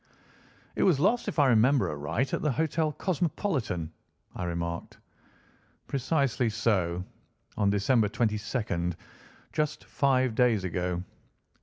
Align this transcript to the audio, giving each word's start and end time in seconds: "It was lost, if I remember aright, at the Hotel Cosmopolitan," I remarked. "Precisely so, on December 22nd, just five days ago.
"It 0.75 0.81
was 0.81 0.99
lost, 0.99 1.27
if 1.27 1.37
I 1.37 1.45
remember 1.49 1.87
aright, 1.91 2.33
at 2.33 2.41
the 2.41 2.51
Hotel 2.53 2.91
Cosmopolitan," 2.91 3.91
I 4.35 4.45
remarked. 4.45 4.97
"Precisely 5.85 6.49
so, 6.49 7.03
on 7.55 7.69
December 7.69 8.09
22nd, 8.09 8.95
just 9.53 9.83
five 9.85 10.33
days 10.33 10.63
ago. 10.63 11.03